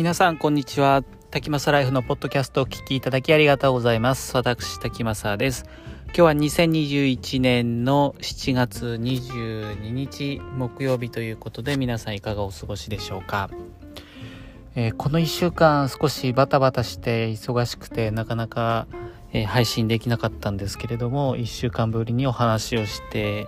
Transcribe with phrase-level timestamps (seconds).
[0.00, 1.04] 皆さんこんにちは。
[1.30, 4.34] 滝正ライフのポッドキャストをお聞きいただきありがとうございます。
[4.34, 5.66] 私滝正です。
[6.06, 13.50] 今日は2021年の7月22日木曜日ということで皆さんいかがお過ごしでしょうか、
[14.74, 18.86] えー、この1週間少しバタバタして忙しくてなかなか、
[19.34, 23.46] えー、配信できなかったんですけれども1週間ぶりにお話をして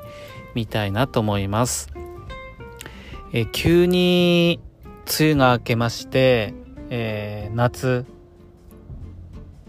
[0.55, 1.89] みたいなと思います、
[3.33, 4.61] えー、急に
[5.07, 6.55] 梅雨が明けまして、
[6.91, 8.07] えー、夏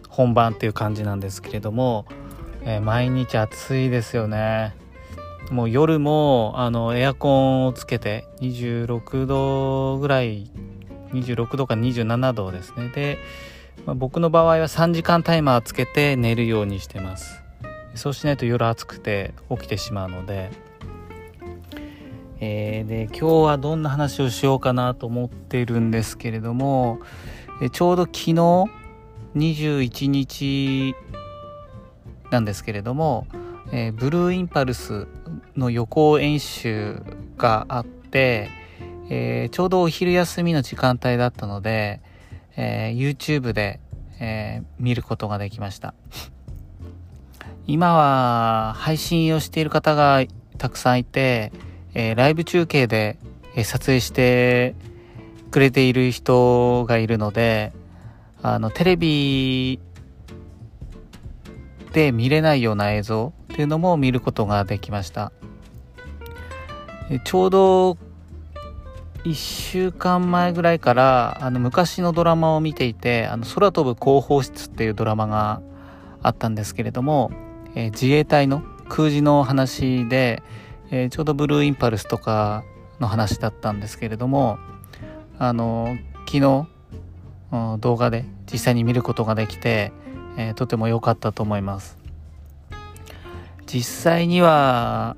[0.09, 2.05] 本番っていう感じなんですけれども、
[2.63, 4.75] えー、毎日暑いですよね。
[5.51, 10.49] もう夜もあのエアコンをつけて26度ぐらい
[11.11, 12.89] 26度か27度ですね。
[12.89, 13.17] で、
[13.85, 17.41] まあ、僕の場合は3時間タイマーつけて寝るようにしてます。
[17.95, 20.51] そうしないと夜暑くて起きてしまうので。
[22.45, 26.99] えー、で今日はどんな話をしようかなと思ってるんですけれども、
[27.61, 28.33] えちょうど昨日
[29.33, 30.93] 21日
[32.31, 33.27] なんですけれども、
[33.71, 35.07] えー、ブルーインパルス
[35.55, 37.01] の予行演習
[37.37, 38.49] があって、
[39.09, 42.01] えー、ちょうどお昼休みの時間帯だったので、
[42.57, 43.79] え、YouTube で、
[44.19, 45.93] え見ることができました。
[47.67, 50.21] 今は配信をしている方が
[50.57, 51.53] たくさんいて、
[51.93, 53.17] えー、ライブ中継で、
[53.55, 54.75] え撮影して
[55.51, 57.71] くれている人がいるので、
[58.41, 59.79] あの、テレビ
[61.93, 65.31] で見れないような映像っていうのも見ることができました。
[67.09, 67.97] えちょうど
[69.23, 75.61] 1週間前ぐらいからあの昔のドラマを見ていて「あの空飛ぶ広報室」っていうドラマが
[76.21, 77.31] あったんですけれども、
[77.75, 80.43] えー、自衛隊の空自の話で、
[80.95, 82.63] えー、ちょうどブルーインパルスとか
[82.99, 84.59] の話だったんですけれども
[85.39, 86.67] あの昨日
[87.79, 89.91] 動画で実際に見ることができて、
[90.37, 91.97] えー、とても良かったと思います。
[93.65, 95.17] 実際には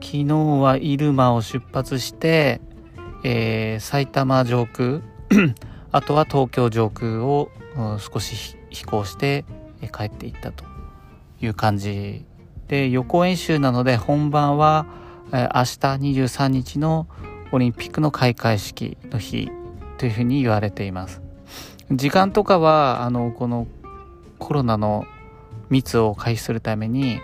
[0.00, 0.24] 昨日
[0.62, 2.62] は入間を出発して、
[3.24, 5.02] えー、埼玉上空
[5.92, 7.50] あとは東京上空を、
[7.98, 9.44] 少し飛行して
[9.92, 10.64] 帰っていったと
[11.40, 12.24] いう感じ
[12.68, 14.86] で予行演習なので本番は、
[15.32, 15.76] え、明日
[16.24, 17.06] 23日の
[17.50, 19.50] オリンピックの開会式の日
[19.96, 21.22] というふうに言われています。
[21.90, 23.66] 時間とかはあのこの
[24.38, 25.06] コロナの
[25.70, 27.20] 密を回避するために、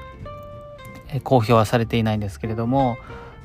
[1.12, 2.96] え、公表はされていないんですけれども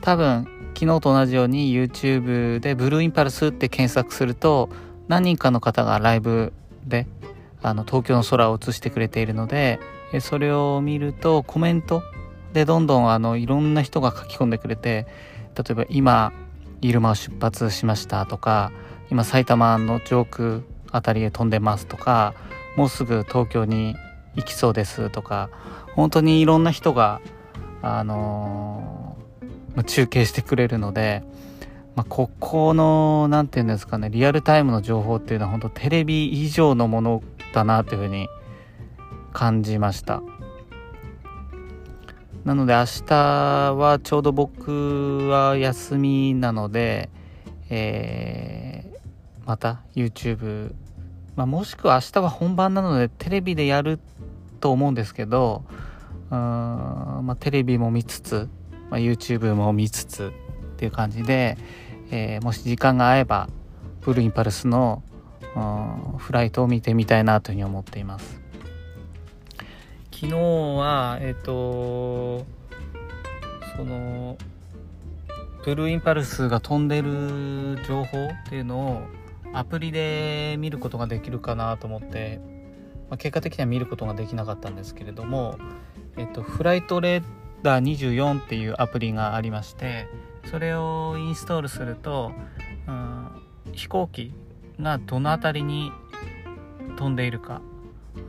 [0.01, 4.69] 多分昨日と同じように YouTube でブルーインパルスって検索すると
[5.07, 6.53] 何人かの方がライブ
[6.85, 7.07] で
[7.61, 9.79] あの東京の空を映してくれているので
[10.19, 12.03] それを見るとコメント
[12.53, 15.05] でどんどんあのいろんな人が書き込んでくれて
[15.55, 16.33] 例えば今
[16.81, 18.71] 入間を出発しましたとか
[19.11, 20.61] 今埼玉の上空
[20.91, 22.33] あたりへ飛んでますとか
[22.75, 23.95] もうすぐ東京に
[24.35, 25.49] 行きそうですとか
[25.95, 27.21] 本当にいろんな人が
[27.81, 31.23] あのー、中継してくれるので、
[31.95, 38.27] まあ、ここの何て言うんですかねリアルタイムの情報っていうのは本当テレビ以上のものだなというふうに
[39.33, 40.21] 感じました
[42.45, 43.15] なので明日
[43.73, 47.09] はちょうど僕は休みなので、
[47.69, 50.73] えー、また YouTube、
[51.35, 53.99] まあ、もしくは明日は本番なのでテレビでやる
[54.61, 55.63] と思うんですけど
[56.31, 58.47] うん、まあ、テレビも見つつ、
[58.89, 60.31] まあ、YouTube も見つつ
[60.73, 61.57] っていう感じで、
[62.11, 63.49] えー、もし時間が合えば
[64.01, 65.03] ブルーインパルスの
[66.17, 68.48] フライトを見てみたいなというふうに思っています。
[70.19, 72.45] 昨日はえっ、と
[73.77, 74.37] その
[75.63, 79.01] ブルーインパルスが飛んでる情報っていうのを
[79.53, 82.41] アプリで見ることができるかなと思って、
[83.09, 85.57] まあ、結果的には見ることができなかったんですけれども、
[86.17, 87.23] えっと、フライトレー
[87.63, 90.09] ダー24っていうアプリがありまして
[90.51, 92.33] それをインストールすると、
[92.89, 93.29] うん、
[93.71, 94.33] 飛行機
[94.81, 95.93] がどの辺りに
[96.97, 97.61] 飛んでいるか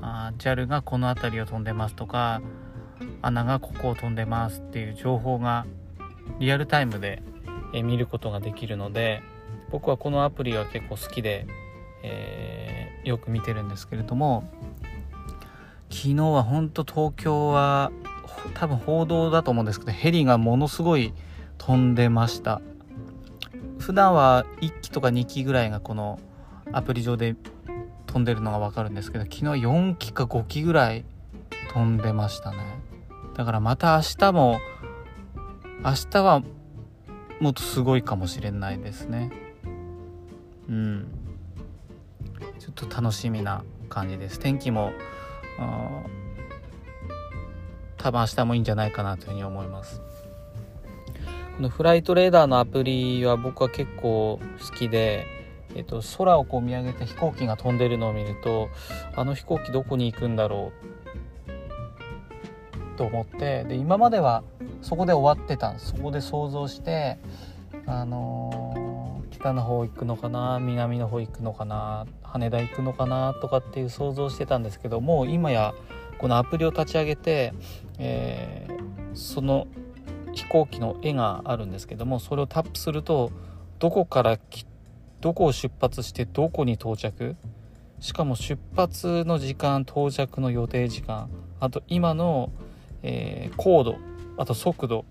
[0.01, 2.43] あ JAL がこの辺りを飛んでますとか
[3.23, 5.67] 穴がここを飛んでますっていう情報が
[6.39, 7.23] リアルタイムで
[7.73, 9.23] 見ることができるので
[9.71, 11.47] 僕はこのアプリは結構好きで、
[12.03, 14.45] えー、よく見てるんですけれども
[15.91, 17.91] 昨日は本当東京は
[18.55, 21.13] 多分報道だと思うんですけどヘリがものすごい
[21.59, 22.63] 飛んでました。
[23.81, 26.21] 普段は1機とか2機ぐらいがこの
[26.71, 27.35] アプリ上で
[28.11, 31.05] 飛んでるのが分かるんですけど昨日4機か5機ぐらい
[31.73, 32.59] 飛んでましたね。
[33.37, 34.61] だからまた明日も
[35.85, 36.43] 明日は
[37.41, 39.31] もっとすごいかもしれないですね。
[40.69, 41.07] うん。
[42.59, 44.41] ちょっと楽しみな感じです。
[44.41, 44.93] 天気も
[47.97, 50.03] 多分明日もいいんじゃないかなというふうに思います。
[51.57, 55.27] このフライトレーダーのアプリは僕は結構好きで、
[55.75, 58.69] えっと、空をこう見上げて飛行機が飛んでるのを見ると
[59.15, 61.01] あの飛行機どこに行くんだろう
[62.97, 64.43] と思ってで今までは
[64.83, 67.19] そこで終わってたそこで想像して
[67.87, 75.75] あのー、北の方行くのかな南の方行くのかな羽田行くのかなとかっていう想像してたんですけどもう今や
[76.19, 77.55] このアプリを立ち上げて、
[77.99, 79.67] えー、その
[80.35, 83.33] 飛行機の絵があるんですけどもそれをタップすると
[83.79, 84.70] どこから来て
[85.21, 87.37] どこを出発してどこに到着？
[88.01, 91.29] しかも出発の時間到着の予定時間。
[91.61, 92.51] あと今の、
[93.03, 93.97] えー、高度
[94.37, 95.05] あと速度。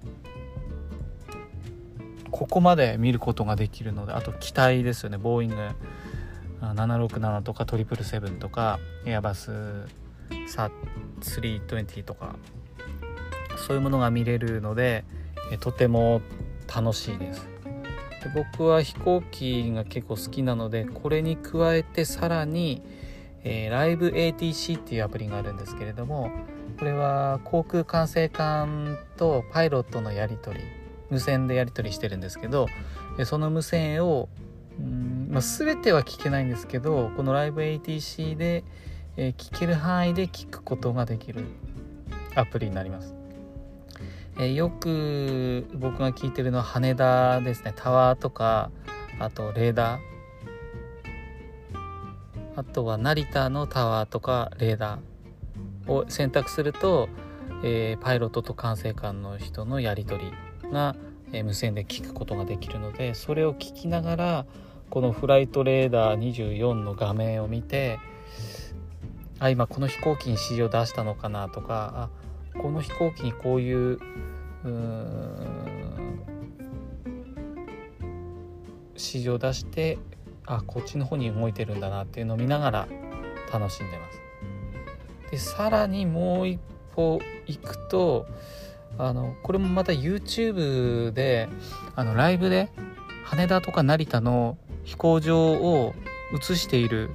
[2.32, 5.18] ここまで見ることができるのであと機体ですよね。
[5.18, 5.56] ボーイング
[6.62, 9.52] 767とか777とかエアバス
[10.30, 12.36] 320とか。
[13.68, 15.04] そういうものが見れるので
[15.60, 16.22] とても
[16.74, 17.59] 楽しいです。
[18.24, 22.82] で僕は飛行機が結構好きなのでこれに加えてさらに、
[23.44, 26.32] えー、ライブ ATC っていうアプリがあるんですけれども
[26.78, 30.64] これは航空管制官とパイロットのやり取り
[31.10, 32.68] 無線でやり取りしてるんですけど
[33.26, 34.30] その無線を
[34.80, 38.64] ん、まあ、全ては聞けないんですけどこのライブ ATC で、
[39.18, 41.46] えー、聞ける範囲で聞くことができる
[42.36, 43.19] アプリになります。
[44.40, 47.74] え、よく僕が聞いてるのは羽田ですね。
[47.76, 48.72] タワーとか
[49.20, 50.10] あとレーダー。
[52.56, 57.10] あとは成田のタワーとかレーダーを選択すると、
[57.64, 60.32] えー、パイロットと管制官の人のやり取
[60.64, 60.96] りが、
[61.32, 64.46] えー、無線で聞くことができるのでそれを聞きながら
[64.90, 67.98] このフライトレーダー24の画面を見て
[69.40, 72.19] あ今この飛行機に指示を出したのかなとかあ
[72.58, 74.00] この飛行機にこういう
[78.94, 79.98] 指示を出して
[80.46, 82.88] あこっちの方に動いてるんだなっていうのを見ながら
[83.52, 84.22] 楽しんでます。
[85.32, 86.60] でさらにもう一
[86.96, 88.26] 歩行くと
[88.98, 91.48] あのこれもまた YouTube で
[91.96, 92.70] あのライブで
[93.24, 95.94] 羽田とか成田の飛行場を
[96.34, 97.12] 映している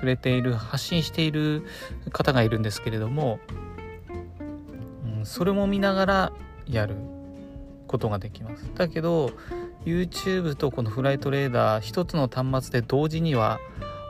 [0.00, 1.64] くれている発信している
[2.10, 3.40] 方がいるんですけれども、
[5.28, 6.32] それも見ながら
[6.66, 6.96] やる
[7.86, 8.70] ことができます。
[8.74, 9.30] だけど
[9.84, 13.60] YouTube とこのフライトレーダー一つの端末で同時には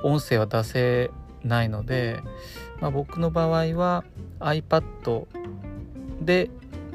[0.04, 1.10] 音声は出せ
[1.42, 2.20] ないので、
[2.80, 4.04] まあ、僕の場合は
[4.38, 5.26] iPad
[6.22, 6.50] で、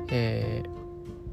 [0.07, 0.63] え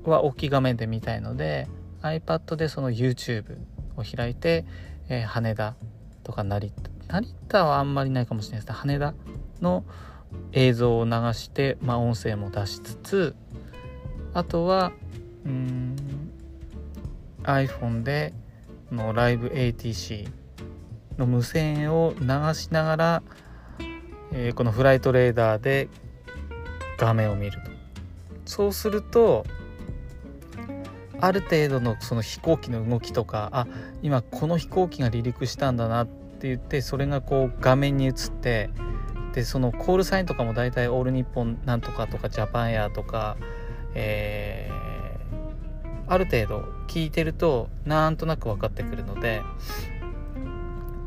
[0.04, 1.68] ー、は大きい画面で見たいので
[2.02, 3.56] iPad でその YouTube
[3.96, 4.64] を開いて、
[5.08, 5.76] えー、羽田
[6.24, 6.90] とか成田。
[7.20, 8.68] 成田はあんまりないかもしれないです。
[8.68, 9.14] ね羽田
[9.60, 9.84] の
[10.52, 13.36] 映像を流して、まあ、音声も出しつつ
[14.34, 14.92] あとは
[15.44, 15.96] うん
[17.42, 18.32] iPhone で
[18.90, 20.28] のライブ ATC
[21.18, 23.22] の無線を流しながら、
[24.32, 25.88] えー、このフライトレーダーで
[26.98, 27.70] 画面を見ると。
[28.44, 29.44] そうすると
[31.20, 33.66] ある程度のその飛行機の動きとかあ
[34.02, 38.70] 今この飛行機が離陸したんだなって言ってそれがこう画面に映って
[39.34, 43.36] でそのコールサインとかも大体オールニッポンなんとかとかジャパンエアとか、
[43.94, 49.42] えー、ある程度聞いてるとなんとなく分かってくるので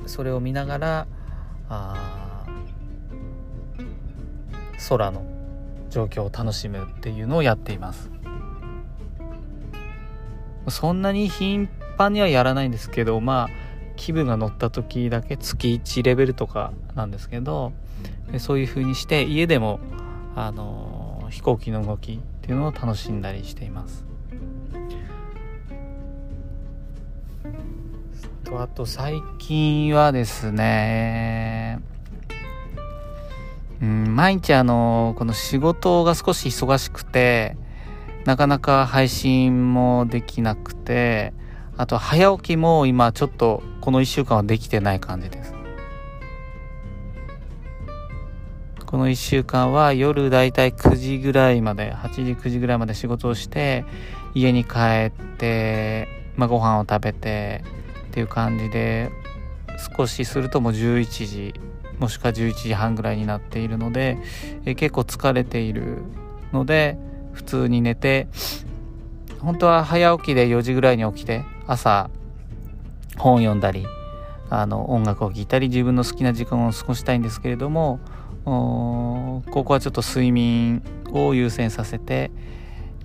[0.06, 1.08] それを見ながら
[1.70, 2.46] あ
[4.89, 5.25] 空の
[5.89, 8.10] 状況を楽しむっていうのをやっています。
[10.70, 13.62] そんなに頻繁にはやらないんですけどまあ
[14.03, 17.72] 気分が乗った時だけ月1レベルとかなんですけど
[18.38, 19.79] そういう風にして家でも
[20.36, 24.05] あの飛行機の動きっていうのを楽しんだりしています。
[28.43, 31.79] とあと最近はですね
[33.81, 37.55] うん毎日あのこの仕事が少し忙しくて
[38.25, 41.31] なかなか配信もできなくて
[41.77, 45.53] あと早起きも今ちょっとこの1週間はできてない感じです。
[48.94, 53.86] この1週間は夜だいたい9時ぐらいまで8時9時ぐらいまで仕事をして
[54.36, 57.63] 家に帰って、まあ、ご飯を食べて
[58.10, 59.10] っていう感じで
[59.98, 61.53] 少しするともう11時
[61.98, 64.20] もしくは11時半ぐらいになっているので
[64.65, 66.03] え結構疲れている
[66.51, 66.96] ので
[67.32, 68.27] 普通に寝て
[69.39, 72.10] 本当は早起きで4時ぐらいに起きて朝
[73.17, 73.86] 本読んだり
[74.50, 78.00] あの音楽を聴いたり自分の好きな時間を過ごしたいんですけれども
[78.46, 82.32] ここはちょっと睡眠を優先させて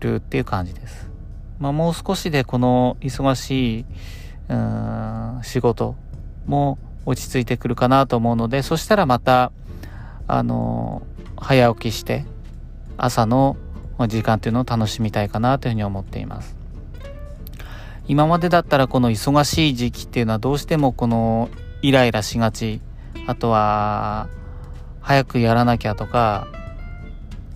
[0.01, 1.11] るっていう感じです。
[1.59, 3.87] まあ、もう少しでこの忙しい
[5.43, 5.97] 仕事
[6.47, 9.51] も落ち着いてくるかなと思うのでそしたらまた
[10.27, 11.03] あの
[11.37, 12.25] 早起きして
[12.97, 13.57] 朝の
[14.07, 16.58] 時間っていうのを楽しみたいかなというふうに思っています。
[18.09, 21.49] 今までだったらこの忙しい時期っていうのはどうしてもこの
[21.83, 22.81] イライラしがち。
[23.29, 24.29] あとは
[25.03, 26.49] 早くやらなきゃとか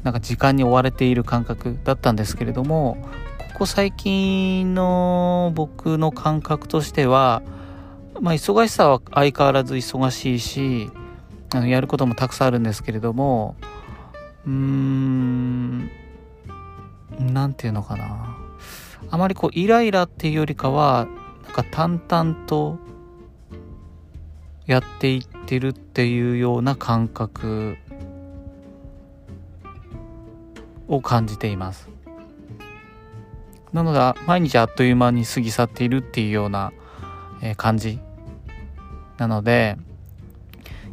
[0.02, 2.99] なんか時間に追われている感覚だったんですけれども
[3.52, 7.42] ここ最近の僕の感覚としては
[8.21, 10.90] まあ忙しさは相変わらず忙しいし
[11.54, 13.56] あのやることもたくさんあるんですけれども
[14.47, 15.90] うーん
[17.18, 18.31] 何て言うのかな。
[19.12, 21.07] あまりこうイライラっていうよりかは
[21.45, 22.78] なんか淡々と
[24.64, 27.76] やっていってるっていうような感覚
[30.88, 31.90] を感じています。
[33.75, 36.73] なので毎日あっという間に過ぎ去っているっていうような
[37.59, 37.99] 感じ
[39.19, 39.76] なので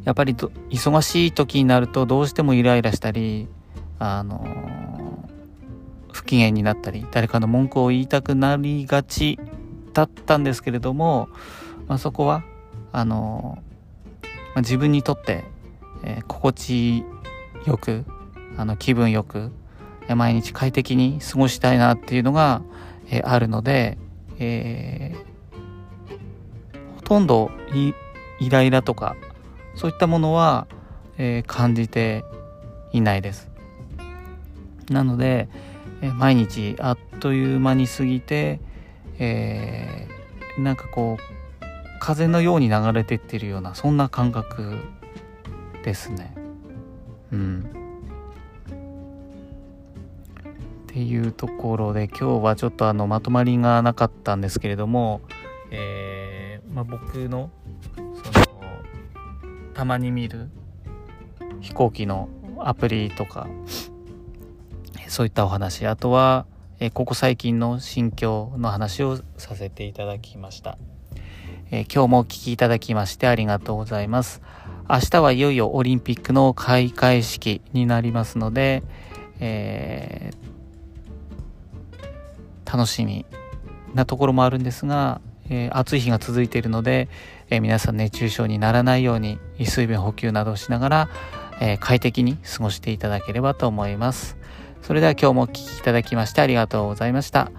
[0.03, 3.47] やっぱり忙しい時になるとどうしてもイライラしたり
[3.97, 4.68] あの
[6.11, 9.39] 不機嫌になったり誰かの文句を言いたくなりがち
[9.93, 11.29] だったんですけれども、
[11.87, 12.43] まあ、そこは
[12.91, 13.59] あの、
[14.23, 15.45] まあ、自分にとって、
[16.03, 17.03] えー、心地
[17.65, 18.05] よく
[18.57, 19.51] あの気分よく
[20.15, 22.61] 毎日快適に過ごしたいなっていうのが、
[23.09, 23.97] えー、あるので、
[24.39, 27.51] えー、ほとんど
[28.39, 29.15] イライラとか
[29.75, 30.67] そういったものは、
[31.17, 32.25] えー、感じて
[32.91, 33.49] いないです。
[34.89, 35.47] なので、
[36.07, 38.59] 毎日あっという間に過ぎて、
[39.17, 41.23] えー、なんかこう
[41.99, 44.77] 風のように流れてってるようなそんな感覚
[45.83, 46.33] ですね。
[47.31, 47.71] うん。
[50.89, 55.21] っていうところで今日はちょっとあのまとまりがなかったんですけれども、
[55.69, 57.51] えーまあ、僕の
[59.75, 60.49] たまに見る
[61.61, 62.29] 飛行機の
[62.59, 63.47] アプリとか
[65.09, 66.45] そういったお話あとは
[66.79, 70.77] えここ最近の心境の話をさせていただきました、
[71.71, 74.41] え今日もお聴きいただきましてありがとうございます
[74.89, 78.83] 明日はいよいよオリンピックの開会式になりますので、
[79.41, 83.25] えー、楽しみ
[83.93, 87.09] なところもあるんですがえー、暑い日が続いているので、
[87.49, 91.09] えー、皆さん熱中症にならないように水分補給などをしながら、
[91.59, 94.37] えー、快適に過ごしていただければと思います。
[94.81, 97.51] それでは今日もお聴きいただきましてありがとうございました。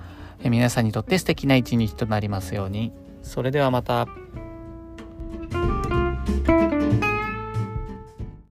[0.43, 2.93] 皆さんにとって素敵な一日となりますように。
[3.23, 4.09] それではまた。